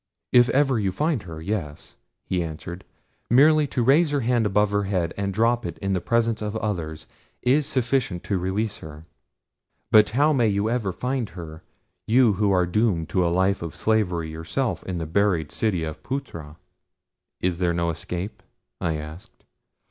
[0.31, 1.95] "If ever you find her, yes,"
[2.25, 2.85] he answered.
[3.29, 6.55] "Merely to raise her hand above her head and drop it in the presence of
[6.55, 7.05] others
[7.43, 9.05] is sufficient to release her;
[9.91, 11.61] but how may you ever find her,
[12.07, 16.01] you who are doomed to a life of slavery yourself in the buried city of
[16.01, 16.57] Phutra?"
[17.39, 18.41] "Is there no escape?"
[18.81, 19.45] I asked.